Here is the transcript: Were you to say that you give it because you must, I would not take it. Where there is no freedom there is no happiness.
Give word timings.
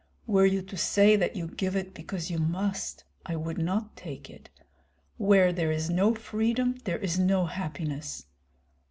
Were 0.25 0.47
you 0.47 0.63
to 0.63 0.77
say 0.77 1.15
that 1.15 1.35
you 1.35 1.47
give 1.47 1.75
it 1.75 1.93
because 1.93 2.31
you 2.31 2.39
must, 2.39 3.03
I 3.23 3.35
would 3.35 3.59
not 3.59 3.95
take 3.95 4.31
it. 4.31 4.49
Where 5.17 5.53
there 5.53 5.71
is 5.71 5.91
no 5.91 6.15
freedom 6.15 6.79
there 6.85 6.97
is 6.97 7.19
no 7.19 7.45
happiness. 7.45 8.25